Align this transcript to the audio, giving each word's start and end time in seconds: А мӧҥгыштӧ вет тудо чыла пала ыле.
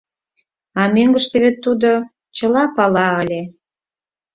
А 0.79 0.81
мӧҥгыштӧ 0.95 1.35
вет 1.43 1.55
тудо 1.65 1.89
чыла 2.35 2.63
пала 2.75 3.07
ыле. 3.21 3.41